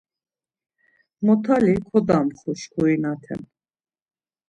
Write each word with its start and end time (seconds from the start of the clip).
Motali 1.25 1.73
kodamxvu 1.87 2.51
şkurinaten. 2.61 3.41